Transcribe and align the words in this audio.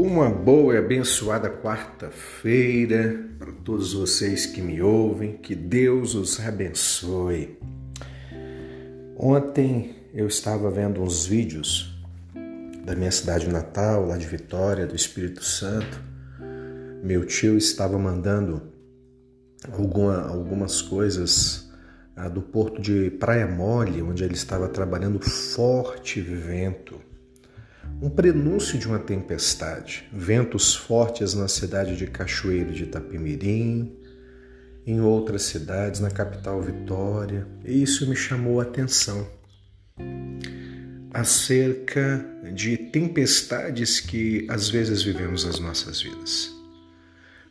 Uma 0.00 0.30
boa 0.30 0.74
e 0.74 0.76
abençoada 0.76 1.50
quarta-feira 1.50 3.20
para 3.36 3.50
todos 3.50 3.94
vocês 3.94 4.46
que 4.46 4.62
me 4.62 4.80
ouvem, 4.80 5.36
que 5.38 5.56
Deus 5.56 6.14
os 6.14 6.38
abençoe. 6.38 7.58
Ontem 9.16 9.96
eu 10.14 10.28
estava 10.28 10.70
vendo 10.70 11.02
uns 11.02 11.26
vídeos 11.26 12.00
da 12.84 12.94
minha 12.94 13.10
cidade 13.10 13.48
natal, 13.48 14.06
lá 14.06 14.16
de 14.16 14.24
Vitória, 14.24 14.86
do 14.86 14.94
Espírito 14.94 15.42
Santo. 15.42 16.00
Meu 17.02 17.26
tio 17.26 17.58
estava 17.58 17.98
mandando 17.98 18.72
alguma, 19.72 20.28
algumas 20.28 20.80
coisas 20.80 21.72
ah, 22.14 22.28
do 22.28 22.40
porto 22.40 22.80
de 22.80 23.10
Praia 23.10 23.48
Mole, 23.48 24.00
onde 24.00 24.22
ele 24.22 24.34
estava 24.34 24.68
trabalhando 24.68 25.18
forte 25.18 26.20
vento 26.20 27.07
um 28.00 28.08
prenúncio 28.08 28.78
de 28.78 28.86
uma 28.86 28.98
tempestade, 28.98 30.08
ventos 30.12 30.74
fortes 30.74 31.34
na 31.34 31.48
cidade 31.48 31.96
de 31.96 32.06
Cachoeiro 32.06 32.72
de 32.72 32.84
Itapemirim, 32.84 33.96
em 34.86 35.00
outras 35.00 35.42
cidades, 35.42 36.00
na 36.00 36.10
capital 36.10 36.62
Vitória, 36.62 37.46
e 37.64 37.82
isso 37.82 38.08
me 38.08 38.16
chamou 38.16 38.60
a 38.60 38.62
atenção 38.62 39.28
acerca 41.12 42.24
de 42.54 42.76
tempestades 42.76 44.00
que 44.00 44.46
às 44.48 44.68
vezes 44.68 45.02
vivemos 45.02 45.44
nas 45.44 45.58
nossas 45.58 46.00
vidas. 46.00 46.54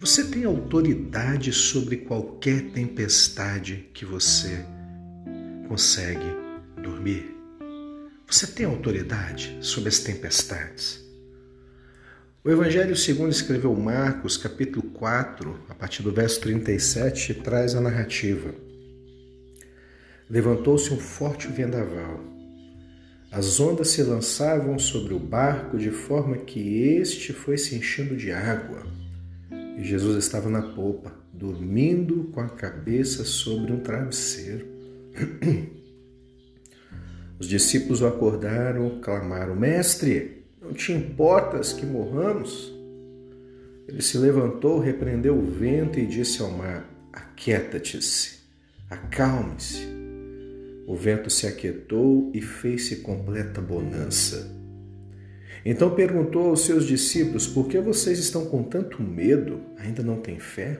Você 0.00 0.24
tem 0.24 0.44
autoridade 0.44 1.52
sobre 1.52 1.98
qualquer 1.98 2.70
tempestade 2.72 3.88
que 3.94 4.04
você 4.04 4.66
consegue 5.68 6.26
dormir? 6.82 7.41
Você 8.32 8.46
tem 8.46 8.64
autoridade 8.64 9.58
sobre 9.60 9.90
as 9.90 9.98
tempestades? 9.98 11.04
O 12.42 12.50
Evangelho 12.50 12.96
segundo 12.96 13.30
escreveu 13.30 13.74
Marcos, 13.74 14.38
capítulo 14.38 14.84
4, 14.92 15.66
a 15.68 15.74
partir 15.74 16.02
do 16.02 16.10
verso 16.10 16.40
37, 16.40 17.34
traz 17.34 17.74
a 17.74 17.80
narrativa. 17.82 18.54
Levantou-se 20.30 20.94
um 20.94 20.98
forte 20.98 21.46
vendaval. 21.48 22.24
As 23.30 23.60
ondas 23.60 23.88
se 23.88 24.02
lançavam 24.02 24.78
sobre 24.78 25.12
o 25.12 25.18
barco 25.18 25.76
de 25.76 25.90
forma 25.90 26.38
que 26.38 26.84
este 26.84 27.34
foi 27.34 27.58
se 27.58 27.74
enchendo 27.74 28.16
de 28.16 28.32
água. 28.32 28.86
E 29.76 29.84
Jesus 29.84 30.16
estava 30.16 30.48
na 30.48 30.62
popa, 30.62 31.12
dormindo 31.34 32.30
com 32.32 32.40
a 32.40 32.48
cabeça 32.48 33.26
sobre 33.26 33.74
um 33.74 33.80
travesseiro. 33.80 34.66
Os 37.42 37.48
discípulos 37.48 38.00
o 38.00 38.06
acordaram, 38.06 39.00
clamaram: 39.00 39.56
Mestre, 39.56 40.44
não 40.62 40.72
te 40.72 40.92
importas 40.92 41.72
que 41.72 41.84
morramos? 41.84 42.72
Ele 43.88 44.00
se 44.00 44.16
levantou, 44.16 44.78
repreendeu 44.78 45.36
o 45.36 45.44
vento 45.44 45.98
e 45.98 46.06
disse 46.06 46.40
ao 46.40 46.52
mar: 46.52 46.88
Aquieta-te-se, 47.12 48.38
acalme-se. 48.88 49.88
O 50.86 50.94
vento 50.94 51.28
se 51.30 51.48
aquietou 51.48 52.30
e 52.32 52.40
fez-se 52.40 52.98
completa 52.98 53.60
bonança. 53.60 54.48
Então 55.64 55.96
perguntou 55.96 56.50
aos 56.50 56.60
seus 56.60 56.86
discípulos: 56.86 57.48
Por 57.48 57.66
que 57.66 57.80
vocês 57.80 58.20
estão 58.20 58.44
com 58.44 58.62
tanto 58.62 59.02
medo? 59.02 59.58
Ainda 59.78 60.04
não 60.04 60.20
têm 60.20 60.38
fé? 60.38 60.78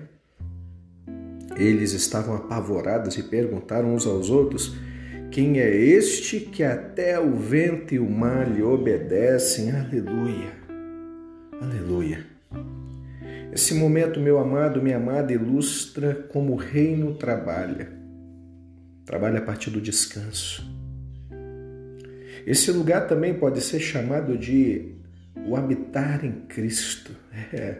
Eles 1.56 1.92
estavam 1.92 2.36
apavorados 2.36 3.18
e 3.18 3.24
perguntaram 3.24 3.92
uns 3.92 4.06
aos 4.06 4.30
outros: 4.30 4.72
quem 5.32 5.60
é 5.60 5.74
este 5.74 6.40
que 6.40 6.62
até 6.62 7.18
o 7.18 7.34
vento 7.34 7.94
e 7.94 7.98
o 7.98 8.08
mar 8.08 8.46
lhe 8.46 8.62
obedecem? 8.62 9.72
Aleluia. 9.72 10.52
Aleluia. 11.58 12.26
Esse 13.50 13.72
momento, 13.72 14.20
meu 14.20 14.38
amado, 14.38 14.82
minha 14.82 14.98
amada, 14.98 15.32
ilustra 15.32 16.14
como 16.30 16.52
o 16.52 16.56
reino 16.56 17.14
trabalha. 17.14 17.90
Trabalha 19.06 19.38
a 19.38 19.42
partir 19.42 19.70
do 19.70 19.80
descanso. 19.80 20.70
Esse 22.46 22.70
lugar 22.70 23.08
também 23.08 23.32
pode 23.32 23.62
ser 23.62 23.80
chamado 23.80 24.36
de 24.36 24.96
o 25.48 25.56
habitar 25.56 26.26
em 26.26 26.42
Cristo. 26.46 27.10
É. 27.54 27.76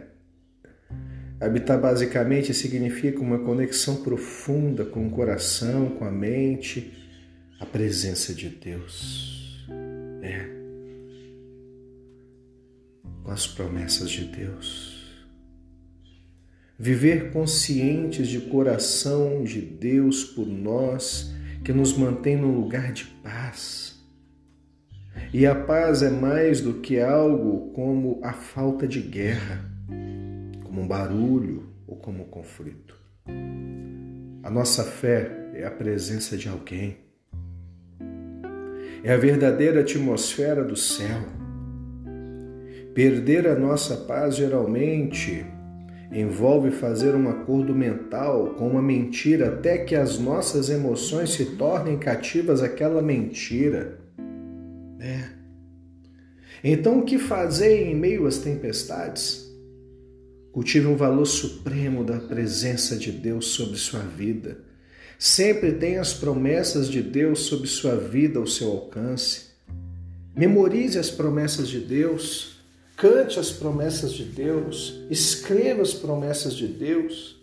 Habitar 1.39 1.79
basicamente 1.79 2.51
significa 2.51 3.19
uma 3.19 3.37
conexão 3.37 3.97
profunda 3.97 4.85
com 4.85 5.05
o 5.05 5.11
coração, 5.11 5.89
com 5.89 6.05
a 6.05 6.11
mente, 6.11 7.02
a 7.63 7.65
presença 7.65 8.33
de 8.33 8.49
Deus. 8.49 9.65
É. 10.21 10.49
Com 13.23 13.31
as 13.31 13.47
promessas 13.47 14.11
de 14.11 14.25
Deus. 14.25 15.01
Viver 16.77 17.31
conscientes 17.31 18.27
de 18.27 18.41
coração 18.41 19.45
de 19.45 19.61
Deus 19.61 20.25
por 20.25 20.45
nós, 20.45 21.33
que 21.63 21.71
nos 21.71 21.97
mantém 21.97 22.35
num 22.35 22.53
lugar 22.53 22.91
de 22.91 23.05
paz. 23.23 23.97
E 25.33 25.45
a 25.45 25.55
paz 25.55 26.03
é 26.03 26.09
mais 26.09 26.59
do 26.59 26.81
que 26.81 26.99
algo 26.99 27.71
como 27.71 28.19
a 28.21 28.33
falta 28.33 28.85
de 28.85 28.99
guerra, 28.99 29.63
como 30.65 30.81
um 30.81 30.87
barulho 30.87 31.69
ou 31.87 31.95
como 31.95 32.23
um 32.23 32.27
conflito. 32.27 32.99
A 34.43 34.49
nossa 34.49 34.83
fé 34.83 35.49
é 35.53 35.65
a 35.65 35.71
presença 35.71 36.35
de 36.35 36.49
alguém 36.49 37.03
é 39.03 39.11
a 39.11 39.17
verdadeira 39.17 39.81
atmosfera 39.81 40.63
do 40.63 40.77
céu. 40.77 41.21
Perder 42.93 43.47
a 43.47 43.59
nossa 43.59 43.97
paz 43.97 44.37
geralmente 44.37 45.45
envolve 46.11 46.71
fazer 46.71 47.13
um 47.13 47.27
acordo 47.27 47.75
mental 47.75 48.51
com 48.51 48.69
uma 48.69 48.81
mentira 48.81 49.49
até 49.49 49.79
que 49.79 49.95
as 49.95 50.17
nossas 50.17 50.69
emoções 50.69 51.31
se 51.31 51.57
tornem 51.57 51.97
cativas 51.97 52.63
àquela 52.63 53.01
mentira. 53.01 53.99
É. 55.01 55.23
Então, 56.63 56.99
o 56.99 57.03
que 57.03 57.17
fazer 57.17 57.87
em 57.87 57.95
meio 57.95 58.25
às 58.25 58.37
tempestades? 58.37 59.51
Cultive 60.53 60.87
um 60.87 60.95
valor 60.95 61.25
supremo 61.25 62.05
da 62.05 62.19
presença 62.19 62.95
de 62.95 63.11
Deus 63.11 63.47
sobre 63.47 63.75
sua 63.75 63.99
vida 63.99 64.72
Sempre 65.25 65.71
tenha 65.71 66.01
as 66.01 66.11
promessas 66.11 66.89
de 66.89 67.01
Deus 67.01 67.43
sobre 67.45 67.65
sua 67.65 67.95
vida 67.95 68.39
ao 68.39 68.45
seu 68.45 68.69
alcance. 68.71 69.53
Memorize 70.35 70.99
as 70.99 71.09
promessas 71.09 71.69
de 71.69 71.79
Deus, 71.79 72.57
cante 72.97 73.39
as 73.39 73.49
promessas 73.49 74.11
de 74.11 74.25
Deus, 74.25 74.99
escreva 75.09 75.81
as 75.81 75.93
promessas 75.93 76.53
de 76.53 76.67
Deus. 76.67 77.41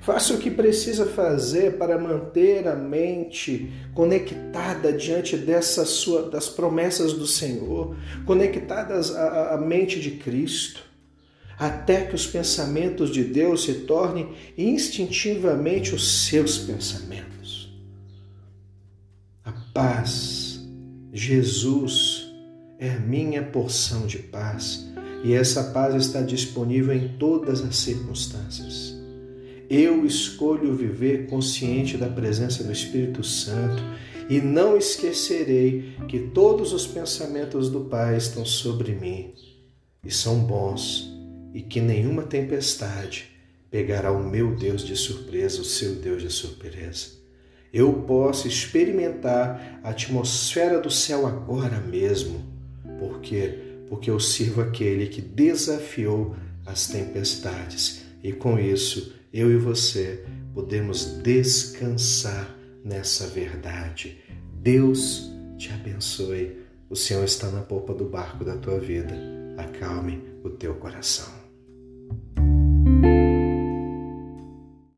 Faça 0.00 0.32
o 0.32 0.38
que 0.38 0.50
precisa 0.50 1.04
fazer 1.04 1.76
para 1.76 1.98
manter 1.98 2.66
a 2.66 2.74
mente 2.74 3.70
conectada 3.92 4.90
diante 4.90 5.36
dessa 5.36 5.84
sua, 5.84 6.30
das 6.30 6.48
promessas 6.48 7.12
do 7.12 7.26
Senhor, 7.26 7.94
conectadas 8.24 9.14
à, 9.14 9.56
à 9.56 9.58
mente 9.58 10.00
de 10.00 10.12
Cristo 10.12 10.93
até 11.58 12.04
que 12.04 12.14
os 12.14 12.26
pensamentos 12.26 13.10
de 13.10 13.24
Deus 13.24 13.64
se 13.64 13.74
tornem 13.80 14.32
instintivamente 14.56 15.94
os 15.94 16.26
seus 16.26 16.58
pensamentos. 16.58 17.72
A 19.44 19.52
paz, 19.72 20.60
Jesus 21.12 22.26
é 22.78 22.90
a 22.90 23.00
minha 23.00 23.42
porção 23.42 24.06
de 24.06 24.18
paz 24.18 24.86
e 25.22 25.32
essa 25.32 25.64
paz 25.64 25.94
está 25.94 26.20
disponível 26.20 26.94
em 26.94 27.16
todas 27.16 27.62
as 27.62 27.76
circunstâncias. 27.76 28.94
Eu 29.70 30.04
escolho 30.04 30.76
viver 30.76 31.26
consciente 31.26 31.96
da 31.96 32.08
presença 32.08 32.62
do 32.62 32.72
Espírito 32.72 33.24
Santo 33.24 33.82
e 34.28 34.40
não 34.40 34.76
esquecerei 34.76 35.96
que 36.08 36.18
todos 36.18 36.72
os 36.72 36.86
pensamentos 36.86 37.70
do 37.70 37.80
Pai 37.80 38.16
estão 38.16 38.44
sobre 38.44 38.92
mim 38.92 39.32
e 40.04 40.10
são 40.10 40.40
bons 40.40 41.14
e 41.54 41.62
que 41.62 41.80
nenhuma 41.80 42.24
tempestade 42.24 43.30
pegará 43.70 44.10
o 44.10 44.22
meu 44.22 44.54
Deus 44.54 44.84
de 44.84 44.96
surpresa, 44.96 45.60
o 45.60 45.64
seu 45.64 45.94
Deus 45.94 46.20
de 46.20 46.30
surpresa. 46.30 47.24
Eu 47.72 47.92
posso 47.92 48.46
experimentar 48.46 49.80
a 49.82 49.90
atmosfera 49.90 50.80
do 50.80 50.90
céu 50.90 51.26
agora 51.26 51.80
mesmo. 51.80 52.44
Por 52.98 53.20
quê? 53.20 53.58
Porque 53.88 54.10
eu 54.10 54.20
sirvo 54.20 54.60
aquele 54.60 55.06
que 55.06 55.20
desafiou 55.20 56.36
as 56.66 56.88
tempestades. 56.88 58.04
E 58.22 58.32
com 58.32 58.58
isso, 58.58 59.14
eu 59.32 59.50
e 59.50 59.56
você 59.56 60.24
podemos 60.54 61.04
descansar 61.22 62.56
nessa 62.84 63.26
verdade. 63.26 64.18
Deus 64.52 65.32
te 65.58 65.72
abençoe. 65.72 66.58
O 66.88 66.94
Senhor 66.94 67.24
está 67.24 67.50
na 67.50 67.60
polpa 67.60 67.92
do 67.92 68.04
barco 68.04 68.44
da 68.44 68.56
tua 68.56 68.78
vida. 68.78 69.14
Acalme 69.58 70.22
o 70.44 70.50
teu 70.50 70.76
coração. 70.76 71.43